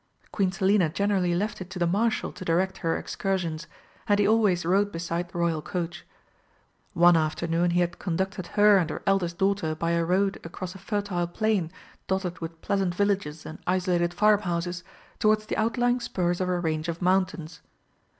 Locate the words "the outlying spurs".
15.45-16.41